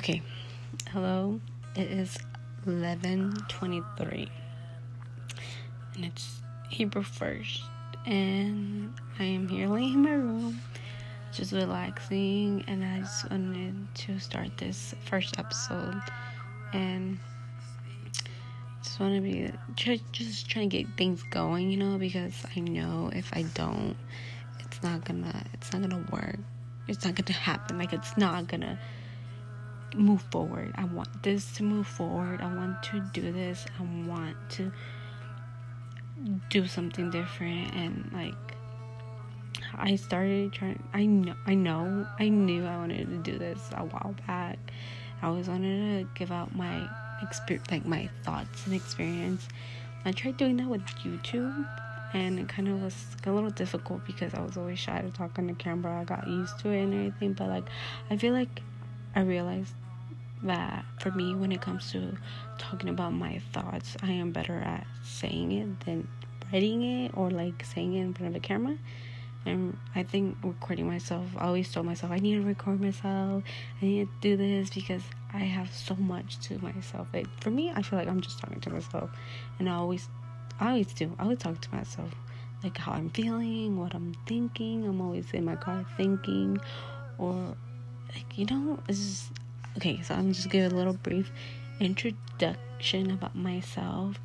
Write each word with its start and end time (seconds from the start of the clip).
Okay. 0.00 0.22
Hello. 0.92 1.38
It 1.76 1.90
is 1.90 2.16
11:23. 2.64 4.30
And 5.94 6.04
it's 6.06 6.40
April 6.78 7.04
1st 7.04 7.60
and 8.06 8.94
I 9.18 9.24
am 9.24 9.46
here 9.46 9.68
laying 9.68 9.92
in 9.92 10.02
my 10.02 10.12
room 10.12 10.58
just 11.32 11.52
relaxing 11.52 12.64
and 12.66 12.82
I 12.82 13.00
just 13.00 13.30
wanted 13.30 13.94
to 13.94 14.18
start 14.18 14.56
this 14.56 14.94
first 15.04 15.38
episode 15.38 16.00
and 16.72 17.18
just 18.82 18.98
want 19.00 19.16
to 19.16 19.20
be 19.20 19.52
just 19.74 20.48
trying 20.48 20.70
to 20.70 20.78
get 20.78 20.96
things 20.96 21.22
going, 21.24 21.70
you 21.70 21.76
know, 21.76 21.98
because 21.98 22.46
I 22.56 22.60
know 22.60 23.10
if 23.12 23.30
I 23.34 23.42
don't, 23.52 23.94
it's 24.60 24.82
not 24.82 25.04
gonna, 25.04 25.44
it's 25.52 25.74
not 25.74 25.82
gonna 25.82 26.06
work. 26.10 26.38
It's 26.88 27.04
not 27.04 27.16
gonna 27.16 27.38
happen. 27.38 27.76
Like 27.76 27.92
it's 27.92 28.16
not 28.16 28.48
gonna 28.48 28.78
move 29.94 30.22
forward. 30.30 30.72
I 30.76 30.84
want 30.84 31.22
this 31.22 31.52
to 31.56 31.62
move 31.62 31.86
forward. 31.86 32.40
I 32.40 32.54
want 32.54 32.82
to 32.84 33.00
do 33.12 33.32
this. 33.32 33.66
I 33.78 34.08
want 34.08 34.36
to 34.50 34.72
do 36.50 36.66
something 36.66 37.10
different 37.10 37.74
and 37.74 38.10
like 38.12 38.34
I 39.74 39.96
started 39.96 40.52
trying 40.52 40.82
I 40.92 41.06
know 41.06 41.34
I 41.46 41.54
know 41.54 42.06
I 42.18 42.28
knew 42.28 42.66
I 42.66 42.76
wanted 42.76 43.08
to 43.08 43.30
do 43.32 43.38
this 43.38 43.58
a 43.74 43.84
while 43.84 44.14
back. 44.26 44.58
I 45.22 45.26
always 45.26 45.48
wanted 45.48 46.00
to 46.00 46.08
give 46.18 46.32
out 46.32 46.54
my 46.54 46.88
experience 47.22 47.70
like 47.70 47.86
my 47.86 48.08
thoughts 48.22 48.66
and 48.66 48.74
experience. 48.74 49.48
I 50.04 50.12
tried 50.12 50.36
doing 50.36 50.56
that 50.58 50.68
with 50.68 50.82
YouTube 51.02 51.66
and 52.12 52.38
it 52.38 52.48
kind 52.48 52.68
of 52.68 52.82
was 52.82 52.94
a 53.24 53.30
little 53.30 53.50
difficult 53.50 54.04
because 54.06 54.34
I 54.34 54.40
was 54.40 54.56
always 54.56 54.78
shy 54.78 55.00
to 55.00 55.10
talk 55.10 55.38
on 55.38 55.46
the 55.46 55.54
camera. 55.54 56.00
I 56.00 56.04
got 56.04 56.26
used 56.26 56.58
to 56.60 56.70
it 56.70 56.82
and 56.82 56.94
everything, 56.94 57.34
but 57.34 57.48
like 57.48 57.64
I 58.10 58.16
feel 58.16 58.32
like 58.32 58.62
I 59.14 59.20
realized 59.20 59.74
that 60.42 60.84
for 61.00 61.10
me, 61.10 61.34
when 61.34 61.52
it 61.52 61.60
comes 61.60 61.90
to 61.92 62.16
talking 62.58 62.88
about 62.88 63.12
my 63.12 63.40
thoughts, 63.52 63.96
I 64.02 64.12
am 64.12 64.32
better 64.32 64.58
at 64.58 64.86
saying 65.02 65.52
it 65.52 65.80
than 65.80 66.08
writing 66.52 66.82
it 66.82 67.12
or 67.14 67.30
like 67.30 67.64
saying 67.64 67.94
it 67.94 68.00
in 68.00 68.14
front 68.14 68.28
of 68.28 68.42
the 68.42 68.46
camera. 68.46 68.76
And 69.46 69.76
I 69.94 70.02
think 70.02 70.36
recording 70.42 70.86
myself, 70.86 71.26
I 71.36 71.46
always 71.46 71.72
told 71.72 71.86
myself 71.86 72.12
I 72.12 72.18
need 72.18 72.34
to 72.34 72.42
record 72.42 72.80
myself. 72.80 73.42
I 73.80 73.84
need 73.84 74.08
to 74.08 74.12
do 74.20 74.36
this 74.36 74.68
because 74.70 75.02
I 75.32 75.38
have 75.38 75.72
so 75.72 75.94
much 75.96 76.38
to 76.40 76.58
myself. 76.58 77.08
Like 77.12 77.26
for 77.40 77.50
me, 77.50 77.72
I 77.74 77.82
feel 77.82 77.98
like 77.98 78.08
I'm 78.08 78.20
just 78.20 78.38
talking 78.38 78.60
to 78.60 78.70
myself, 78.70 79.10
and 79.58 79.68
I 79.68 79.74
always, 79.74 80.08
I 80.58 80.70
always 80.70 80.92
do. 80.92 81.14
I 81.18 81.22
always 81.22 81.38
talk 81.38 81.58
to 81.60 81.74
myself, 81.74 82.10
like 82.62 82.76
how 82.76 82.92
I'm 82.92 83.08
feeling, 83.10 83.78
what 83.78 83.94
I'm 83.94 84.14
thinking. 84.26 84.86
I'm 84.86 85.00
always 85.00 85.30
in 85.32 85.46
my 85.46 85.56
car 85.56 85.86
thinking, 85.96 86.58
or 87.16 87.56
like 88.14 88.38
you 88.38 88.46
know, 88.46 88.78
it's 88.88 88.98
just 88.98 89.32
okay, 89.76 90.00
so 90.02 90.14
I'm 90.14 90.32
just 90.32 90.50
give 90.50 90.72
a 90.72 90.74
little 90.74 90.94
brief 90.94 91.30
introduction 91.80 93.10
about 93.10 93.34
myself. 93.34 94.18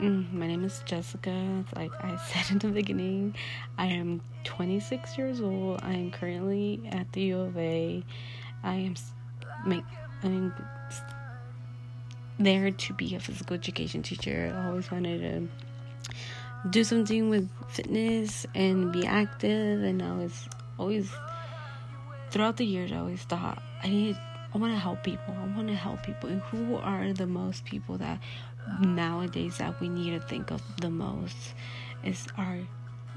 Mm, 0.00 0.32
my 0.32 0.46
name 0.46 0.64
is 0.64 0.82
Jessica. 0.84 1.64
Like 1.74 1.92
I 2.04 2.16
said 2.28 2.50
in 2.50 2.58
the 2.58 2.68
beginning, 2.68 3.34
I 3.78 3.86
am 3.86 4.20
26 4.44 5.16
years 5.16 5.40
old. 5.40 5.80
I 5.82 5.92
am 5.92 6.10
currently 6.10 6.82
at 6.90 7.10
the 7.12 7.22
U 7.22 7.40
of 7.40 7.56
A. 7.56 8.04
I 8.62 8.74
am 8.74 8.94
make 9.64 9.84
I'm 10.22 10.52
there 12.38 12.70
to 12.70 12.92
be 12.94 13.14
a 13.14 13.20
physical 13.20 13.54
education 13.54 14.02
teacher. 14.02 14.54
I 14.54 14.68
always 14.68 14.90
wanted 14.90 15.20
to 15.20 16.68
do 16.68 16.84
something 16.84 17.30
with 17.30 17.48
fitness 17.68 18.46
and 18.54 18.92
be 18.92 19.06
active, 19.06 19.82
and 19.82 20.02
I 20.02 20.12
was 20.12 20.48
always 20.78 21.10
throughout 22.36 22.58
the 22.58 22.66
years 22.66 22.92
I 22.92 22.98
always 22.98 23.22
thought 23.22 23.62
I 23.82 23.88
need, 23.88 24.18
I 24.54 24.58
want 24.58 24.74
to 24.74 24.78
help 24.78 25.02
people. 25.02 25.34
I 25.34 25.56
want 25.56 25.68
to 25.68 25.74
help 25.74 26.02
people. 26.02 26.28
And 26.28 26.42
who 26.42 26.76
are 26.76 27.14
the 27.14 27.26
most 27.26 27.64
people 27.64 27.96
that 27.96 28.20
nowadays 28.78 29.56
that 29.56 29.80
we 29.80 29.88
need 29.88 30.10
to 30.10 30.20
think 30.20 30.50
of 30.50 30.60
the 30.82 30.90
most 30.90 31.54
is 32.04 32.26
our 32.36 32.58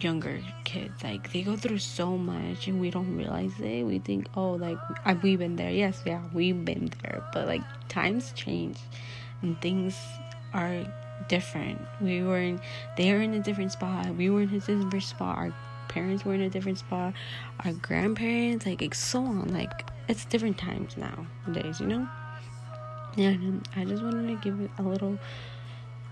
younger 0.00 0.40
kids. 0.64 1.04
Like 1.04 1.30
they 1.30 1.42
go 1.42 1.56
through 1.56 1.80
so 1.80 2.16
much 2.16 2.68
and 2.68 2.80
we 2.80 2.90
don't 2.90 3.14
realize 3.14 3.52
it. 3.60 3.82
We 3.82 3.98
think, 3.98 4.28
oh, 4.34 4.52
like 4.52 4.78
we've 5.22 5.38
been 5.38 5.56
there. 5.56 5.70
Yes, 5.70 6.00
yeah, 6.06 6.22
we've 6.32 6.64
been 6.64 6.90
there. 7.02 7.22
But 7.34 7.46
like 7.46 7.62
times 7.90 8.32
change 8.32 8.78
and 9.42 9.60
things 9.60 9.94
are 10.54 10.86
different. 11.28 11.82
We 12.00 12.22
were 12.22 12.38
in, 12.38 12.62
they 12.96 13.12
were 13.12 13.20
in 13.20 13.34
a 13.34 13.40
different 13.40 13.72
spot. 13.72 14.16
We 14.16 14.30
were 14.30 14.40
in 14.40 14.54
a 14.54 14.58
different 14.58 15.02
spot. 15.02 15.36
Our 15.36 15.54
parents 15.92 16.24
were 16.24 16.34
in 16.34 16.40
a 16.40 16.50
different 16.50 16.78
spot. 16.78 17.14
Our 17.64 17.72
grandparents, 17.72 18.66
like, 18.66 18.94
so 18.94 19.20
on. 19.24 19.52
Like 19.52 19.70
it's 20.08 20.24
different 20.24 20.58
times 20.58 20.96
nowadays, 20.96 21.80
you 21.80 21.86
know. 21.86 22.08
Yeah, 23.16 23.36
I 23.76 23.84
just 23.84 24.02
wanted 24.02 24.26
to 24.28 24.36
give 24.42 24.70
a 24.78 24.82
little, 24.82 25.18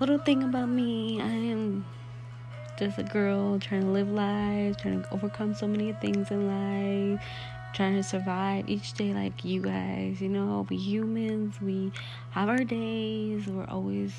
little 0.00 0.18
thing 0.18 0.42
about 0.42 0.68
me. 0.68 1.20
I 1.20 1.28
am 1.28 1.86
just 2.78 2.98
a 2.98 3.02
girl 3.02 3.58
trying 3.58 3.82
to 3.82 3.88
live 3.88 4.10
life, 4.10 4.76
trying 4.76 5.02
to 5.02 5.14
overcome 5.14 5.54
so 5.54 5.66
many 5.66 5.92
things 5.94 6.30
in 6.30 6.46
life, 6.46 7.24
trying 7.74 7.94
to 7.94 8.02
survive 8.02 8.68
each 8.68 8.92
day 8.92 9.14
like 9.14 9.44
you 9.44 9.62
guys. 9.62 10.20
You 10.20 10.28
know, 10.28 10.66
we 10.68 10.76
humans, 10.76 11.60
we 11.62 11.90
have 12.30 12.48
our 12.48 12.64
days. 12.64 13.46
We're 13.46 13.68
always 13.68 14.12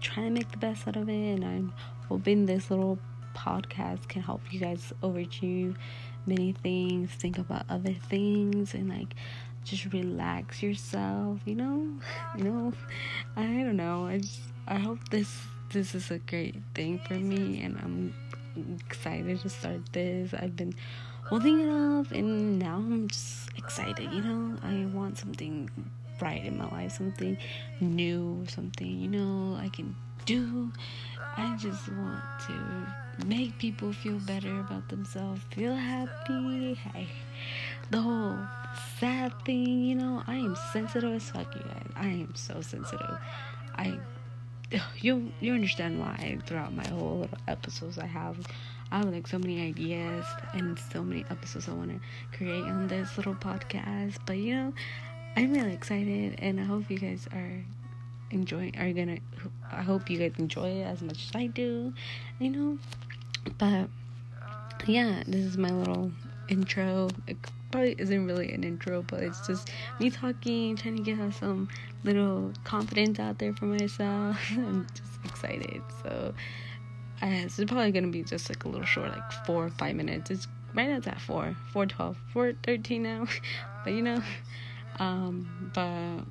trying 0.00 0.26
to 0.26 0.32
make 0.32 0.50
the 0.50 0.58
best 0.58 0.88
out 0.88 0.96
of 0.96 1.08
it, 1.08 1.34
and 1.34 1.44
I'm 1.44 1.72
hoping 2.08 2.46
this 2.46 2.70
little 2.70 2.98
podcast 3.34 4.08
can 4.08 4.22
help 4.22 4.40
you 4.50 4.60
guys 4.60 4.92
overachieve 5.02 5.76
many 6.26 6.52
things, 6.52 7.10
think 7.10 7.38
about 7.38 7.64
other 7.68 7.94
things, 8.08 8.74
and 8.74 8.88
like 8.88 9.14
just 9.64 9.92
relax 9.92 10.62
yourself. 10.62 11.40
You 11.44 11.56
know, 11.56 11.88
you 12.36 12.44
know. 12.44 12.72
I 13.36 13.42
don't 13.42 13.76
know. 13.76 14.06
I 14.06 14.18
just 14.18 14.40
I 14.66 14.78
hope 14.78 15.08
this 15.10 15.30
this 15.72 15.94
is 15.94 16.10
a 16.10 16.18
great 16.18 16.56
thing 16.74 16.98
for 16.98 17.14
me, 17.14 17.62
and 17.62 17.78
I'm 17.78 18.14
excited 18.86 19.40
to 19.40 19.48
start 19.48 19.92
this. 19.92 20.34
I've 20.34 20.56
been 20.56 20.74
holding 21.28 21.60
it 21.60 21.68
off, 21.68 22.12
and 22.12 22.58
now 22.58 22.76
I'm 22.76 23.08
just 23.08 23.50
excited. 23.56 24.12
You 24.12 24.22
know, 24.22 24.58
I 24.62 24.86
want 24.86 25.18
something 25.18 25.70
bright 26.20 26.44
in 26.44 26.56
my 26.56 26.68
life, 26.68 26.92
something 26.92 27.36
new, 27.80 28.44
something 28.46 28.86
you 28.86 29.08
know 29.08 29.58
I 29.60 29.68
can 29.70 29.96
do. 30.26 30.70
I 31.36 31.56
just 31.56 31.88
want 31.88 32.22
to 32.46 33.26
make 33.26 33.58
people 33.58 33.92
feel 33.92 34.18
better 34.20 34.60
about 34.60 34.88
themselves, 34.88 35.40
feel 35.50 35.74
happy. 35.74 36.74
Hey, 36.74 37.08
the 37.90 38.00
whole 38.00 38.38
sad 38.98 39.32
thing, 39.44 39.84
you 39.84 39.96
know, 39.96 40.22
I 40.26 40.36
am 40.36 40.56
sensitive 40.72 41.14
as 41.14 41.30
fuck, 41.30 41.52
you 41.56 41.62
guys. 41.62 41.90
I 41.96 42.06
am 42.06 42.34
so 42.36 42.60
sensitive. 42.60 43.18
I 43.74 43.98
you 45.00 45.32
you 45.40 45.54
understand 45.54 45.98
why 45.98 46.38
throughout 46.46 46.74
my 46.74 46.86
whole 46.88 47.20
little 47.20 47.38
episodes 47.48 47.98
I 47.98 48.06
have 48.06 48.36
I 48.92 48.98
have 48.98 49.12
like 49.12 49.26
so 49.26 49.38
many 49.38 49.60
ideas 49.62 50.24
and 50.52 50.78
so 50.92 51.02
many 51.02 51.24
episodes 51.30 51.68
I 51.68 51.72
want 51.72 51.90
to 51.90 52.36
create 52.36 52.64
on 52.64 52.88
this 52.88 53.16
little 53.16 53.36
podcast. 53.36 54.16
But 54.26 54.38
you 54.38 54.54
know, 54.56 54.72
I'm 55.36 55.52
really 55.52 55.72
excited 55.72 56.36
and 56.38 56.60
I 56.60 56.64
hope 56.64 56.90
you 56.90 56.98
guys 56.98 57.28
are 57.32 57.64
enjoying 58.30 58.76
are 58.78 58.92
gonna 58.92 59.18
I 59.70 59.82
hope 59.82 60.10
you 60.10 60.18
guys 60.18 60.32
enjoy 60.38 60.68
it 60.68 60.84
as 60.84 61.02
much 61.02 61.28
as 61.28 61.30
I 61.34 61.46
do, 61.46 61.92
you 62.38 62.50
know. 62.50 62.78
But 63.58 63.88
yeah, 64.86 65.22
this 65.26 65.44
is 65.44 65.56
my 65.56 65.70
little 65.70 66.10
intro. 66.48 67.10
It 67.26 67.36
probably 67.70 67.94
isn't 67.98 68.26
really 68.26 68.52
an 68.52 68.64
intro, 68.64 69.02
but 69.02 69.22
it's 69.22 69.46
just 69.46 69.70
me 69.98 70.10
talking, 70.10 70.76
trying 70.76 70.96
to 70.96 71.02
get 71.02 71.34
some 71.34 71.68
little 72.04 72.52
confidence 72.64 73.18
out 73.18 73.38
there 73.38 73.54
for 73.54 73.66
myself. 73.66 74.36
I'm 74.50 74.86
just 74.94 75.24
excited. 75.24 75.82
So 76.02 76.34
uh, 77.22 77.26
it's 77.26 77.56
probably 77.56 77.92
gonna 77.92 78.08
be 78.08 78.22
just 78.22 78.48
like 78.48 78.64
a 78.64 78.68
little 78.68 78.86
short, 78.86 79.10
like 79.10 79.32
four 79.46 79.66
or 79.66 79.70
five 79.70 79.94
minutes. 79.94 80.30
It's 80.30 80.48
right 80.74 80.88
now 80.88 80.96
it's 80.96 81.06
at 81.06 81.20
four, 81.20 81.54
four 81.72 81.86
twelve, 81.86 82.16
four 82.32 82.52
thirteen 82.62 83.02
now. 83.04 83.26
but 83.84 83.92
you 83.92 84.02
know, 84.02 84.22
um, 84.98 85.70
but 85.74 86.24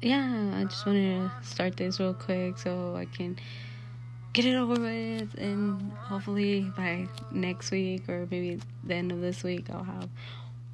yeah, 0.00 0.52
I 0.54 0.64
just 0.64 0.86
wanted 0.86 1.30
to 1.30 1.46
start 1.46 1.76
this 1.76 1.98
real 1.98 2.14
quick 2.14 2.58
so 2.58 2.94
I 2.96 3.06
can 3.06 3.36
get 4.32 4.44
it 4.44 4.54
over 4.54 4.80
with, 4.80 5.34
and 5.38 5.92
hopefully 5.92 6.70
by 6.76 7.08
next 7.32 7.70
week 7.70 8.08
or 8.08 8.28
maybe 8.30 8.60
the 8.84 8.94
end 8.94 9.10
of 9.10 9.20
this 9.20 9.42
week, 9.42 9.66
I'll 9.70 9.82
have 9.82 10.08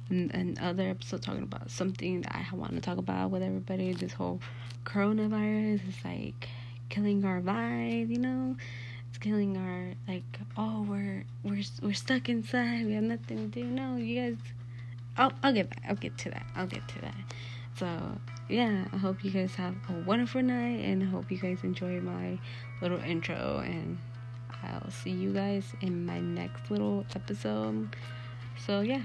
another 0.09 0.89
episode 0.89 1.23
talking 1.23 1.43
about 1.43 1.71
something 1.71 2.21
that 2.21 2.45
I 2.51 2.55
want 2.55 2.73
to 2.73 2.81
talk 2.81 2.97
about 2.97 3.31
with 3.31 3.41
everybody. 3.41 3.93
This 3.93 4.13
whole 4.13 4.39
coronavirus 4.83 5.87
is 5.87 5.95
like 6.03 6.47
killing 6.89 7.25
our 7.25 7.41
vibe, 7.41 8.09
you 8.09 8.19
know. 8.19 8.55
It's 9.09 9.17
killing 9.17 9.57
our 9.57 9.93
like. 10.07 10.23
Oh, 10.57 10.85
we're 10.87 11.23
we're 11.43 11.63
we're 11.81 11.93
stuck 11.93 12.29
inside. 12.29 12.85
We 12.85 12.93
have 12.93 13.03
nothing 13.03 13.49
to 13.49 13.61
do. 13.61 13.65
No, 13.65 13.95
you 13.95 14.21
guys. 14.21 14.37
I'll 15.17 15.31
I'll 15.43 15.53
get 15.53 15.69
back. 15.69 15.83
I'll 15.87 15.95
get 15.95 16.17
to 16.19 16.29
that. 16.31 16.45
I'll 16.55 16.67
get 16.67 16.87
to 16.87 17.01
that. 17.01 17.15
So 17.77 17.87
yeah, 18.49 18.85
I 18.93 18.97
hope 18.97 19.23
you 19.23 19.31
guys 19.31 19.55
have 19.55 19.75
a 19.89 19.93
wonderful 20.05 20.41
night 20.41 20.79
and 20.79 21.03
I 21.03 21.05
hope 21.07 21.31
you 21.31 21.37
guys 21.37 21.59
enjoy 21.63 21.99
my 21.99 22.39
little 22.81 22.99
intro 22.99 23.61
and 23.65 23.97
I'll 24.63 24.91
see 24.91 25.11
you 25.11 25.33
guys 25.33 25.65
in 25.81 26.05
my 26.05 26.19
next 26.19 26.71
little 26.71 27.05
episode. 27.15 27.95
So 28.65 28.81
yeah. 28.81 29.03